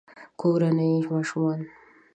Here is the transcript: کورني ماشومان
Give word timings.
کورني 0.39 0.91
ماشومان 1.11 1.59